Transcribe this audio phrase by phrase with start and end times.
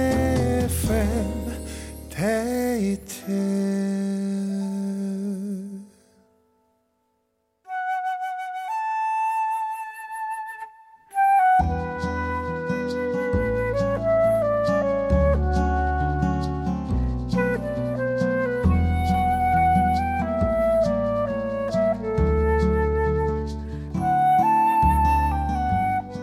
[0.00, 1.30] FM
[2.10, 3.70] 데이트.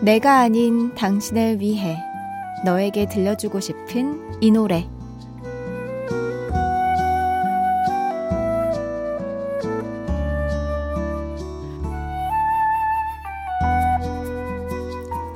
[0.00, 2.07] 내가 아닌 당신을 위해
[2.64, 4.88] 너에게 들려주고 싶은 이 노래.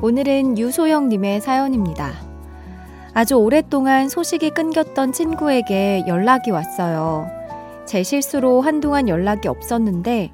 [0.00, 2.11] 오늘은 유소영님의 사연입니다.
[3.15, 7.31] 아주 오랫동안 소식이 끊겼던 친구에게 연락이 왔어요.
[7.84, 10.33] 제 실수로 한동안 연락이 없었는데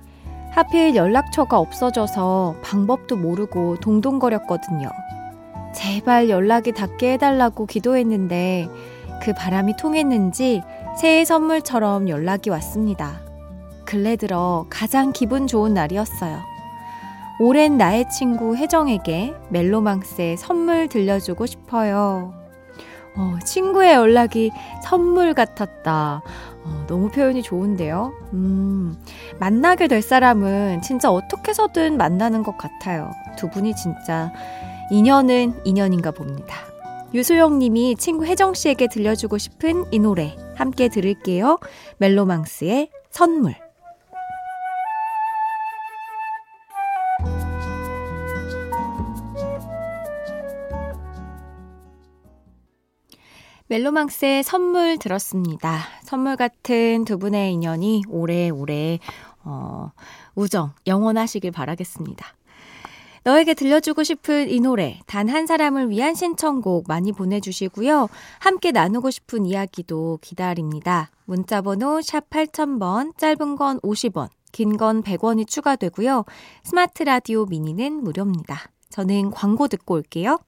[0.53, 4.89] 하필 연락처가 없어져서 방법도 모르고 동동거렸거든요.
[5.79, 8.69] 제발 연락이 닿게 해달라고 기도했는데
[9.23, 10.61] 그 바람이 통했는지
[11.01, 13.21] 새해 선물처럼 연락이 왔습니다.
[13.85, 16.41] 근래 들어 가장 기분 좋은 날이었어요.
[17.39, 22.35] 오랜 나의 친구 혜정에게 멜로망스의 선물 들려주고 싶어요.
[23.17, 24.51] 어, 친구의 연락이
[24.83, 26.23] 선물 같았다.
[26.65, 28.13] 어, 너무 표현이 좋은데요.
[28.33, 28.97] 음,
[29.39, 33.13] 만나게 될 사람은 진짜 어떻게 해서든 만나는 것 같아요.
[33.37, 34.33] 두 분이 진짜
[34.91, 36.57] 인연은 인연인가 봅니다.
[37.13, 41.59] 유소영 님이 친구 혜정 씨에게 들려주고 싶은 이 노래 함께 들을게요.
[41.99, 43.55] 멜로망스의 선물.
[53.67, 55.81] 멜로망스의 선물 들었습니다.
[56.03, 58.99] 선물 같은 두 분의 인연이 오래오래
[59.45, 59.93] 어,
[60.35, 62.38] 우정 영원하시길 바라겠습니다.
[63.29, 68.09] 너에게 들려주고 싶은 이 노래 단 한 사람을 위한 신청곡 많이 보내주시고요.
[68.39, 71.11] 함께 나누고 싶은 이야기도 기다립니다.
[71.27, 76.25] 문자번호 샵 8000번 짧은 건 50원 긴 건 100원이 추가되고요.
[76.65, 78.71] 스마트 라디오 미니는 무료입니다.
[78.89, 80.39] 저는 광고 듣고 올게요.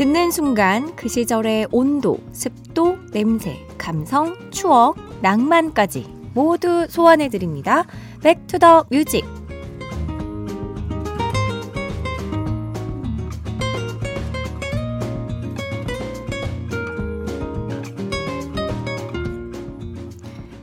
[0.00, 7.84] 듣는 순간 그 시절의 온도, 습도, 냄새, 감성, 추억, 낭만까지 모두 소환해 드립니다.
[8.22, 9.39] Back to the Music.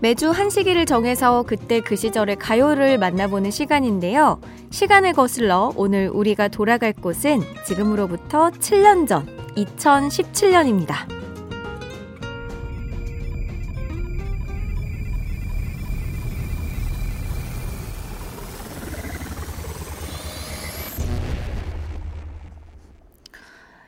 [0.08, 4.40] 매주 한 시기를 정해서 그때 그 시절의 가요를 만나보는 시간인데요.
[4.70, 9.26] 시간을 거슬러 오늘 우리가 돌아갈 곳은 지금으로부터 7년 전
[9.58, 10.96] 2017년입니다.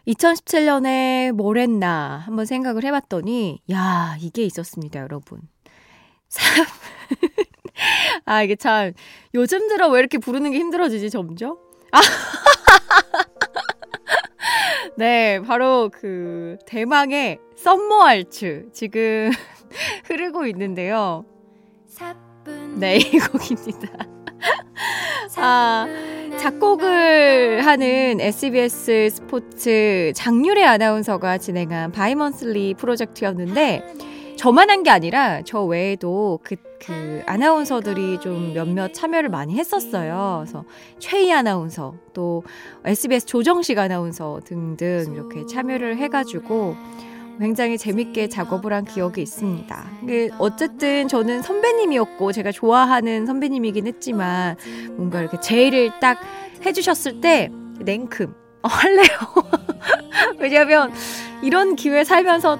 [0.05, 5.58] (2017년에) 뭘 했나 한번 생각을 해봤더니 야 이게 있었습니다 여러분 참.
[8.25, 8.93] 아, 이게 참,
[9.33, 11.57] 요즘 들어 왜 이렇게 부르는 게 힘들어지지, 점점?
[11.91, 11.99] 아.
[14.97, 18.67] 네, 바로 그, 대망의 Summer 알츠.
[18.73, 19.31] 지금
[20.05, 21.25] 흐르고 있는데요.
[22.75, 23.89] 네, 이 곡입니다.
[25.37, 25.87] 아,
[26.37, 33.83] 작곡을 하는 SBS 스포츠 장유래 아나운서가 진행한 bimonthly 프로젝트였는데,
[34.39, 40.43] 저만 한 게 아니라 저 외에도 그, 그 아나운서들이 좀 몇몇 참여를 많이 했었어요.
[40.45, 40.63] 그래서
[40.97, 42.43] 최희 아나운서, 또
[42.85, 46.77] SBS 조정식 아나운서 등등 이렇게 참여를 해가지고,
[47.37, 49.85] 굉장히 재밌게 작업을 한 기억이 있습니다.
[50.37, 54.55] 어쨌든 저는 선배님이었고 제가 좋아하는 선배님이긴 했지만
[54.95, 56.17] 뭔가 이렇게 제의를 딱
[56.65, 57.49] 해주셨을 때
[57.79, 58.33] 냉큼
[58.63, 59.07] 어, 할래요.
[60.39, 60.91] 왜냐면
[61.41, 62.57] 이런 기회 살면서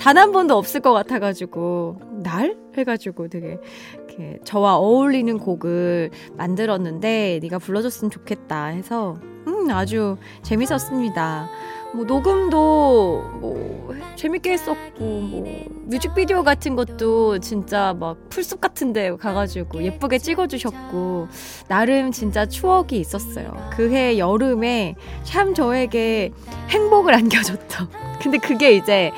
[0.00, 3.58] 단 한 번도 없을 것 같아가지고 날 해가지고 되게
[3.94, 11.48] 이렇게 저와 어울리는 곡을 만들었는데 네가 불러줬으면 좋겠다 해서 음 아주 재밌었습니다.
[11.92, 20.18] 뭐 녹음도 뭐 재밌게 했었고 뭐 뮤직비디오 같은 것도 진짜 막 풀숲 같은데 가가지고 예쁘게
[20.18, 21.28] 찍어주셨고
[21.68, 23.52] 나름 진짜 추억이 있었어요.
[23.72, 24.94] 그해 여름에
[25.24, 26.30] 참 저에게
[26.68, 27.88] 행복을 안겨줬던.
[28.22, 29.10] 근데 그게 이제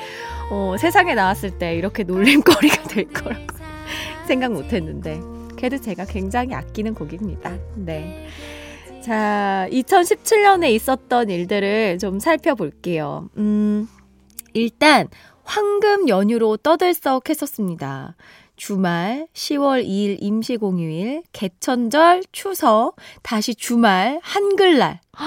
[0.49, 3.47] 어, 세상에 나왔을 때 이렇게 놀림거리가 될 거라고
[4.27, 5.19] 생각 못 했는데
[5.55, 7.57] 그래도 제가 굉장히 아끼는 곡입니다.
[7.75, 8.27] 네.
[9.01, 13.29] 자, 2017년에 있었던 일들을 좀 살펴볼게요.
[13.37, 13.87] 음,
[14.53, 15.07] 일단
[15.43, 18.15] 황금 연휴로 떠들썩 했었습니다.
[18.55, 25.01] 주말, 10월 2일 임시공휴일, 개천절, 추석, 다시 주말, 한글날.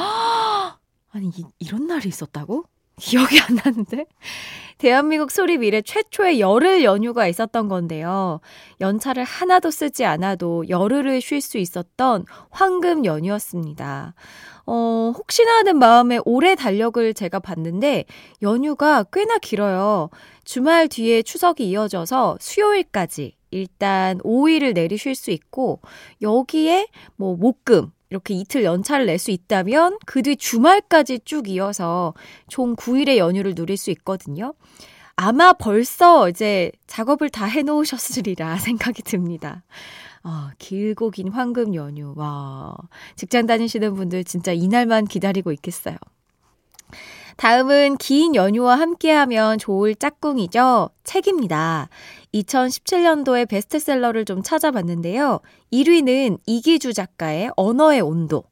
[1.11, 2.65] 아니, 이, 이런 날이 있었다고?
[2.97, 4.07] 기억이 안 나는데?
[4.79, 8.41] 대한민국 소립 이래 최초의 열흘 연휴가 있었던 건데요.
[8.81, 14.15] 연차를 하나도 쓰지 않아도 열흘을 쉴 수 있었던 황금 연휴였습니다.
[14.67, 18.05] 어, 혹시나 하는 마음에 올해 달력을 제가 봤는데
[18.43, 20.11] 연휴가 꽤나 길어요.
[20.45, 25.81] 주말 뒤에 추석이 이어져서 수요일까지 일단 5일을 내리 쉴 수 있고
[26.21, 32.15] 여기에 뭐 목금 이렇게 이틀 연차를 낼 수 있다면 그 뒤 주말까지 쭉 이어서
[32.49, 34.55] 총 9일의 연휴를 누릴 수 있거든요.
[35.17, 39.63] 아마 벌써 이제 작업을 다 해놓으셨으리라 생각이 듭니다.
[40.23, 42.13] 아, 길고 긴 황금 연휴.
[42.17, 42.75] 와.
[43.17, 45.97] 직장 다니시는 분들 진짜 이날만 기다리고 있겠어요.
[47.37, 50.89] 다음은 긴 연휴와 함께하면 좋을 짝꿍이죠.
[51.05, 51.89] 책입니다.
[52.33, 55.41] 2017년도의 베스트셀러를 좀 찾아봤는데요.
[55.73, 58.45] 1위는 이기주 작가의 언어의 온도.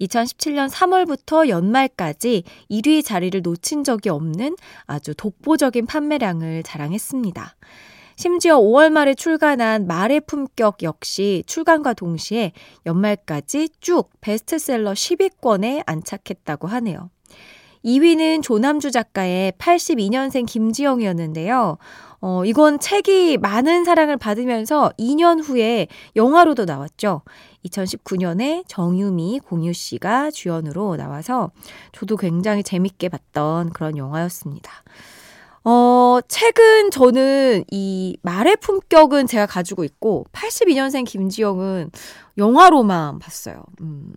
[0.00, 4.56] 2017년 3월부터 연말까지 1위 자리를 놓친 적이 없는
[4.86, 7.56] 아주 독보적인 판매량을 자랑했습니다.
[8.16, 12.52] 심지어 5월 말에 출간한 말의 품격 역시 출간과 동시에
[12.86, 17.10] 연말까지 쭉 베스트셀러 10위권에 안착했다고 하네요.
[17.84, 21.78] 2위는 조남주 작가의 82년생 김지영이었는데요.
[22.22, 27.22] 어, 이건 책이 많은 사랑을 받으면서 2년 후에 영화로도 나왔죠.
[27.64, 31.50] 2019년에 정유미, 공유 씨가 주연으로 나와서
[31.92, 34.70] 저도 굉장히 재밌게 봤던 그런 영화였습니다.
[35.64, 41.90] 어, 책은 저는 이 말의 품격은 제가 가지고 있고 82년생 김지영은
[42.38, 43.62] 영화로만 봤어요.
[43.80, 44.14] 음.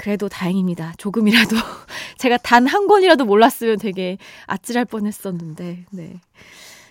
[0.00, 0.94] 그래도 다행입니다.
[0.96, 1.56] 조금이라도
[2.16, 4.16] 제가 단 한 권이라도 몰랐으면 되게
[4.46, 5.84] 아찔할 뻔했었는데.
[5.90, 6.20] 네.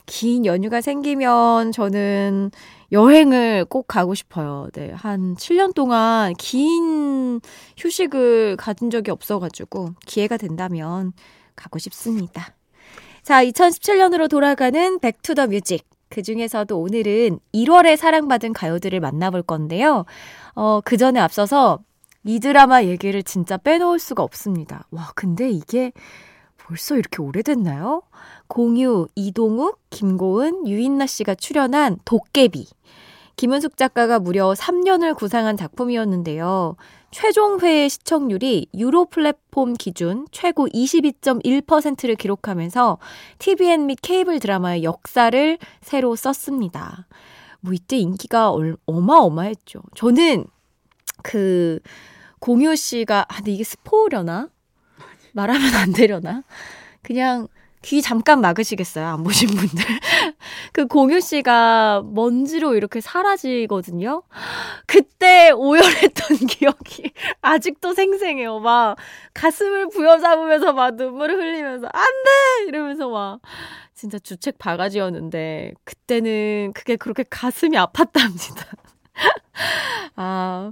[0.05, 2.51] 긴 연휴가 생기면 저는
[2.91, 4.67] 여행을 꼭 가고 싶어요.
[4.73, 4.91] 네.
[4.93, 7.41] 한 7년 동안 긴
[7.77, 11.11] 휴식을 가진 적이 없어가지고 기회가 된다면
[11.55, 12.53] 가고 싶습니다.
[13.23, 15.83] 자, 2017년으로 돌아가는 Back to the Music.
[16.09, 20.05] 그 중에서도 오늘은 1월에 사랑받은 가요들을 만나볼 건데요.
[20.53, 21.79] 어, 그 전에 앞서서
[22.23, 24.85] 이 드라마 얘기를 진짜 빼놓을 수가 없습니다.
[24.91, 25.91] 와, 근데 이게
[26.57, 28.03] 벌써 이렇게 오래됐나요?
[28.47, 32.67] 공유, 이동욱, 김고은, 유인나 씨가 출연한 도깨비.
[33.37, 36.75] 김은숙 작가가 무려 3년을 구상한 작품이었는데요.
[37.11, 42.99] 최종 회의 시청률이 유로 플랫폼 기준 최고 22.1%를 기록하면서
[43.39, 47.07] TVN 및 케이블 드라마의 역사를 새로 썼습니다.
[47.61, 48.51] 뭐 이때 인기가
[48.85, 49.81] 어마어마했죠.
[49.95, 50.45] 저는
[51.23, 51.79] 그
[52.39, 54.49] 공유 씨가 아 근데 이게 스포려나?
[55.33, 56.43] 말하면 안 되려나?
[57.01, 57.47] 그냥
[57.81, 59.05] 귀 잠깐 막으시겠어요?
[59.07, 59.85] 안 보신 분들.
[60.73, 64.23] 그 공유 씨가 먼지로 이렇게 사라지거든요?
[64.85, 67.11] 그때 오열했던 기억이
[67.41, 68.59] 아직도 생생해요.
[68.59, 68.97] 막
[69.33, 72.67] 가슴을 부여잡으면서 막 눈물을 흘리면서 안 돼!
[72.67, 73.39] 이러면서 막
[73.95, 78.65] 진짜 주책 바가지였는데 그때는 그게 그렇게 가슴이 아팠답니다.
[80.15, 80.71] 아,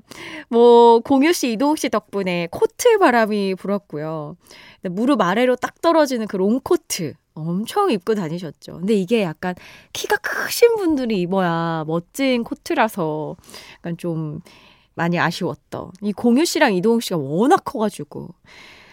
[0.49, 4.35] 뭐, 공유 씨, 이동욱 씨 덕분에 코트 바람이 불었고요.
[4.83, 7.13] 무릎 아래로 딱 떨어지는 그 롱코트.
[7.33, 8.79] 엄청 입고 다니셨죠.
[8.79, 9.53] 근데 이게 약간
[9.93, 13.35] 키가 크신 분들이 입어야 멋진 코트라서
[13.77, 14.41] 약간 좀
[14.95, 15.91] 많이 아쉬웠던.
[16.01, 18.29] 이 공유 씨랑 이동욱 씨가 워낙 커가지고.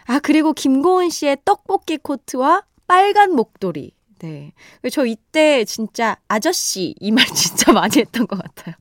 [0.06, 3.92] 아, 그리고 김고은 씨의 떡볶이 코트와 빨간 목도리.
[4.18, 4.52] 네.
[4.92, 8.74] 저 이때 진짜 아저씨 이 말 진짜 많이 했던 것 같아요.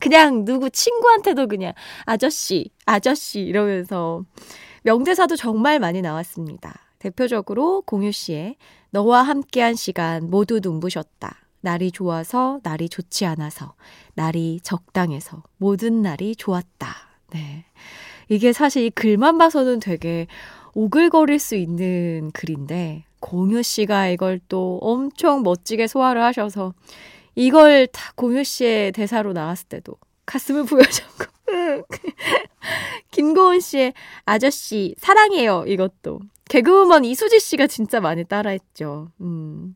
[0.00, 1.72] 그냥 누구 친구한테도 그냥
[2.04, 4.24] 아저씨, 아저씨 이러면서
[4.82, 6.74] 명대사도 정말 많이 나왔습니다.
[6.98, 8.56] 대표적으로 공유 씨의
[8.90, 11.36] 너와 함께한 시간 모두 눈부셨다.
[11.62, 13.74] 날이 좋아서, 날이 좋지 않아서,
[14.14, 16.88] 날이 적당해서, 모든 날이 좋았다.
[17.32, 17.64] 네.
[18.28, 20.26] 이게 사실 이 글만 봐서는 되게
[20.74, 26.74] 오글거릴 수 있는 글인데, 공유 씨가 이걸 또 엄청 멋지게 소화를 하셔서,
[27.34, 29.94] 이걸 다 공유 씨의 대사로 나왔을 때도
[30.26, 31.24] 가슴을 부여잡고,
[33.10, 35.64] 김고은 씨의 아저씨, 사랑해요.
[35.66, 36.20] 이것도.
[36.48, 39.10] 개그우먼 이수지 씨가 진짜 많이 따라했죠.
[39.20, 39.74] 음.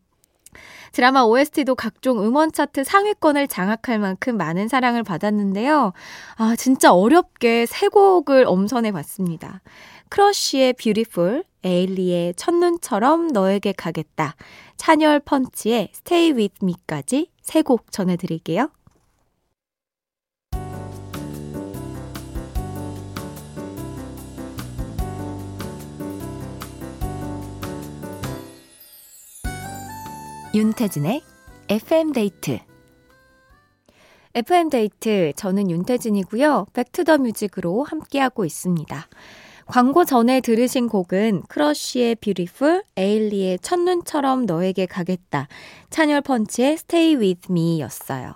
[0.92, 5.92] 드라마 OST도 각종 음원 차트 상위권을 장악할 만큼 많은 사랑을 받았는데요.
[6.36, 9.60] 아, 진짜 어렵게 세 곡을 엄선해 봤습니다.
[10.08, 14.36] 크러쉬의 Beautiful, 에일리의 첫눈처럼 너에게 가겠다,
[14.76, 18.70] 찬열 펀치의 Stay With Me까지 세 곡 전해드릴게요.
[30.54, 31.22] 윤태진의
[31.68, 32.60] FM데이트
[34.34, 36.66] FM데이트, 저는 윤태진이고요.
[36.74, 39.08] Back to the Music으로 함께하고 있습니다.
[39.66, 45.48] 광고 전에 들으신 곡은 크러쉬의 Beautiful, 에일리의 첫눈처럼 너에게 가겠다,
[45.90, 48.34] 찬열 펀치의 Stay With Me 였어요.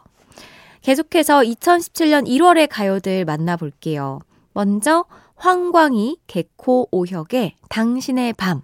[0.82, 4.18] 계속해서 2017년 1월의 가요들 만나볼게요.
[4.52, 5.04] 먼저
[5.36, 8.62] 황광희, 개코, 오혁의 당신의 밤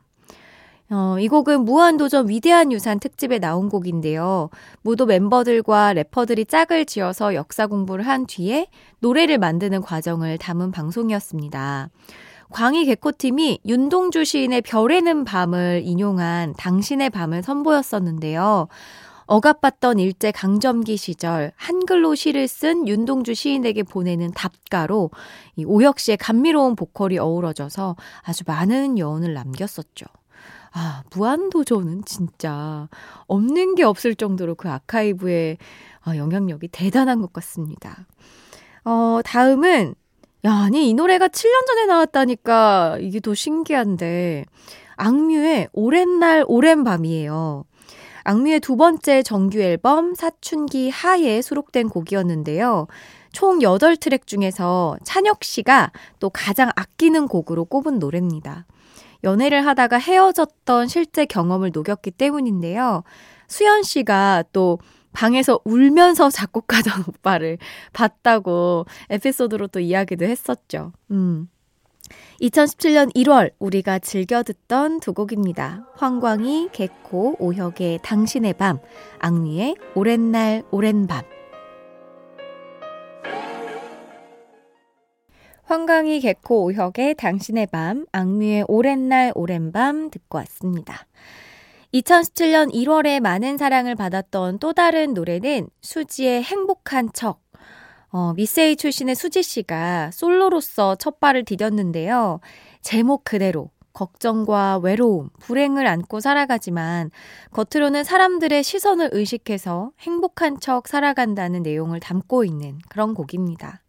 [0.88, 4.50] 어, 이 곡은 무한도전 위대한 유산 특집에 나온 곡인데요.
[4.82, 8.68] 무도 멤버들과 래퍼들이 짝을 지어서 역사 공부를 한 뒤에
[9.00, 11.90] 노래를 만드는 과정을 담은 방송이었습니다.
[12.50, 18.68] 광희 개코팀이 윤동주 시인의 별에는 밤을 인용한 당신의 밤을 선보였었는데요.
[19.26, 25.10] 억압받던 일제 강점기 시절 한글로 시를 쓴 윤동주 시인에게 보내는 답가로
[25.56, 30.06] 이 오혁 씨의 감미로운 보컬이 어우러져서 아주 많은 여운을 남겼었죠.
[30.72, 32.88] 아, 무한도전은 진짜
[33.26, 35.58] 없는 게 없을 정도로 그 아카이브의
[36.06, 38.06] 어, 영향력이 대단한 것 같습니다.
[38.84, 39.94] 어, 다음은,
[40.46, 44.44] 야, 아니, 이 노래가 7년 전에 나왔다니까 이게 더 신기한데,
[44.94, 47.64] 악뮤의 오랜 날, 오랜 밤이에요.
[48.22, 52.86] 악뮤의 두 번째 정규 앨범 사춘기 하에 수록된 곡이었는데요.
[53.32, 58.66] 총 8트랙 중에서 찬혁 씨가 또 가장 아끼는 곡으로 꼽은 노래입니다.
[59.24, 63.02] 연애를 하다가 헤어졌던 실제 경험을 녹였기 때문인데요.
[63.48, 64.78] 수연 씨가 또
[65.16, 67.56] 방에서 울면서 작곡하던 오빠를
[67.94, 70.92] 봤다고 에피소드로 또 이야기도 했었죠.
[71.10, 71.48] 음.
[72.40, 75.88] 2017년 1월 우리가 즐겨 듣던 두 곡입니다.
[75.96, 78.78] 황광희, 개코, 오혁의 당신의 밤,
[79.18, 81.24] 악미의 오랜 날, 오랜 밤.
[85.64, 91.06] 황강희 개코 오혁의 당신의 밤, 악뮤의 오랜 날 오랜 밤 듣고 왔습니다.
[91.96, 97.40] 2017년 1월에 많은 사랑을 받았던 또 다른 노래는 수지의 행복한 척.
[98.10, 102.40] 어, 미세이 출신의 수지 씨가 솔로로서 첫 발을 디뎠는데요.
[102.82, 107.10] 제목 그대로 걱정과 외로움, 불행을 안고 살아가지만
[107.52, 113.80] 겉으로는 사람들의 시선을 의식해서 행복한 척 살아간다는 내용을 담고 있는 그런 곡입니다.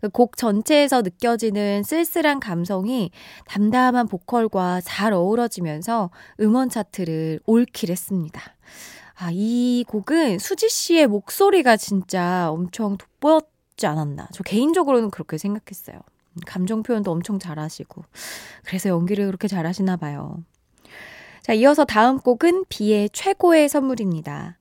[0.00, 3.10] 그 곡 전체에서 느껴지는 쓸쓸한 감성이
[3.46, 8.40] 담담한 보컬과 잘 어우러지면서 음원 차트를 올킬했습니다.
[9.20, 14.28] 아, 이 곡은 수지 씨의 목소리가 진짜 엄청 돋보였지 않았나.
[14.32, 15.98] 저 개인적으로는 그렇게 생각했어요.
[16.46, 18.04] 감정 표현도 엄청 잘하시고.
[18.64, 20.38] 그래서 연기를 그렇게 잘하시나 봐요.
[21.42, 24.56] 자, 이어서 다음 곡은 비의 최고의 선물입니다.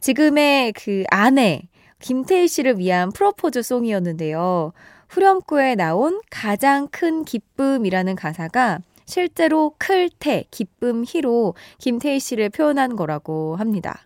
[0.00, 1.68] 지금의 그 아내,
[2.00, 4.72] 김태희 씨를 위한 프로포즈 송이었는데요.
[5.08, 14.00] 후렴구에 나온 가장 큰 기쁨이라는 가사가 실제로 클테, 기쁨, 희로 김태희 씨를 표현한 거라고 합니다.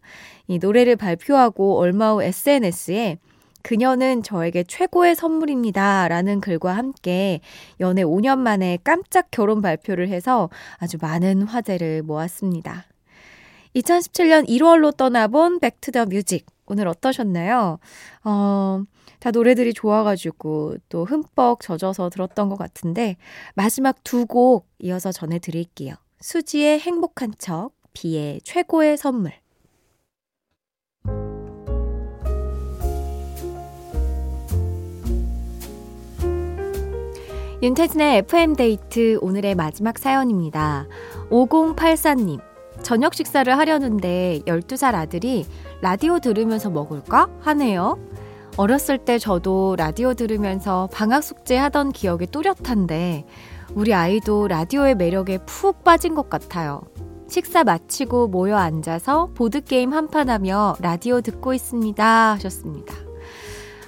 [0.46, 3.18] 이 노래를 발표하고 얼마 후 SNS에
[3.62, 6.08] 그녀는 저에게 최고의 선물입니다.
[6.08, 7.40] 라는 글과 함께
[7.80, 12.86] 연애 5년 만에 깜짝 결혼 발표를 해서 아주 많은 화제를 모았습니다.
[13.74, 16.51] 2017년 1월로 떠나본 Back to the Music.
[16.66, 17.78] 오늘 어떠셨나요?
[18.24, 18.82] 어,
[19.20, 23.16] 다 노래들이 좋아가지고 또 흠뻑 젖어서 들었던 것 같은데
[23.54, 25.94] 마지막 두 곡 이어서 전해드릴게요.
[26.20, 29.32] 수지의 행복한 척, 비의 최고의 선물.
[37.62, 40.86] 윤태진의 FM데이트 오늘의 마지막 사연입니다.
[41.30, 42.40] 5084님.
[42.82, 45.46] 저녁 식사를 하려는데 12살 아들이
[45.80, 47.28] 라디오 들으면서 먹을까?
[47.40, 47.98] 하네요.
[48.56, 53.24] 어렸을 때 저도 라디오 들으면서 방학 숙제 하던 기억이 또렷한데
[53.74, 56.82] 우리 아이도 라디오의 매력에 푹 빠진 것 같아요.
[57.28, 62.32] 식사 마치고 모여 앉아서 보드게임 한판 하며 라디오 듣고 있습니다.
[62.32, 62.94] 하셨습니다.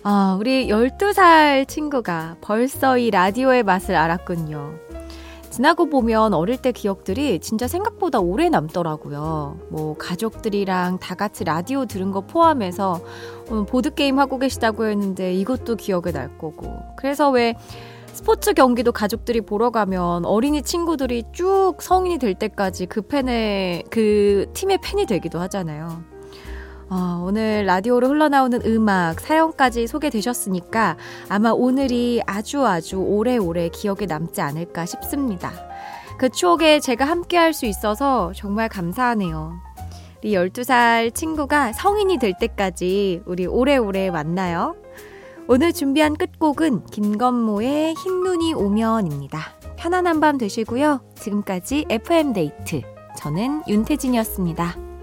[0.03, 4.94] 아, 우리 12살 친구가 벌써 이 라디오의 맛을 알았군요.
[5.55, 9.61] 지나고 보면 어릴 때 기억들이 진짜 생각보다 오래 남더라고요.
[9.69, 13.01] 뭐, 가족들이랑 다 같이 라디오 들은 거 포함해서
[13.53, 16.77] 음, 보드게임 하고 계시다고 했는데 이것도 기억에 날 거고.
[16.97, 17.55] 그래서 왜
[18.13, 24.79] 스포츠 경기도 가족들이 보러 가면 어린이 친구들이 쭉 성인이 될 때까지 그 팬의, 그 팀의
[24.83, 26.14] 팬이 되기도 하잖아요.
[26.95, 30.97] 어, 오늘 라디오로 흘러나오는 음악, 사연까지 소개되셨으니까
[31.29, 35.51] 아마 오늘이 아주 아주 오래오래 기억에 남지 않을까 싶습니다.
[36.19, 39.55] 그 추억에 제가 함께 할 수 있어서 정말 감사하네요.
[40.23, 44.77] 우리 12살 친구가 성인이 될 때까지 우리 오래오래 만나요.
[45.49, 49.41] 오늘 준비한 끝곡은 김건모의 흰 눈이 오면입니다.
[49.77, 51.01] 편안한 밤 되시고요.
[51.17, 52.83] 지금까지 FM데이트.
[53.19, 54.94] 저는 윤태진이었습니다.